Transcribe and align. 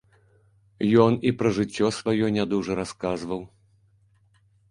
Ён 1.03 1.17
і 1.31 1.33
пра 1.41 1.51
жыццё 1.57 1.91
сваё 1.99 2.25
не 2.39 2.43
дужа 2.53 2.79
расказваў. 2.81 3.41